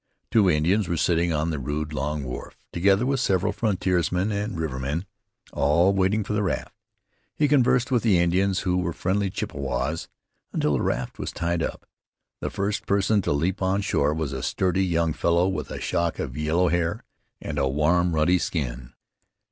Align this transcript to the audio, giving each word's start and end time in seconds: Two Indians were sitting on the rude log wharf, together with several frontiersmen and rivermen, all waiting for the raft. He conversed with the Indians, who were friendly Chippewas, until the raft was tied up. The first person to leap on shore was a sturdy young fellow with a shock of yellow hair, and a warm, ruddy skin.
Two 0.31 0.49
Indians 0.49 0.87
were 0.87 0.97
sitting 0.97 1.31
on 1.31 1.51
the 1.51 1.59
rude 1.59 1.93
log 1.93 2.23
wharf, 2.23 2.57
together 2.73 3.05
with 3.05 3.19
several 3.19 3.53
frontiersmen 3.53 4.31
and 4.31 4.57
rivermen, 4.59 5.05
all 5.53 5.93
waiting 5.93 6.23
for 6.23 6.33
the 6.33 6.41
raft. 6.41 6.73
He 7.35 7.47
conversed 7.47 7.91
with 7.91 8.01
the 8.01 8.17
Indians, 8.17 8.61
who 8.61 8.79
were 8.79 8.93
friendly 8.93 9.29
Chippewas, 9.29 10.07
until 10.53 10.73
the 10.73 10.81
raft 10.81 11.19
was 11.19 11.31
tied 11.31 11.61
up. 11.61 11.85
The 12.39 12.49
first 12.49 12.87
person 12.87 13.21
to 13.21 13.31
leap 13.31 13.61
on 13.61 13.81
shore 13.81 14.15
was 14.15 14.33
a 14.33 14.41
sturdy 14.41 14.83
young 14.83 15.13
fellow 15.13 15.47
with 15.47 15.69
a 15.69 15.79
shock 15.79 16.17
of 16.17 16.35
yellow 16.35 16.69
hair, 16.69 17.03
and 17.39 17.59
a 17.59 17.67
warm, 17.67 18.15
ruddy 18.15 18.39
skin. 18.39 18.93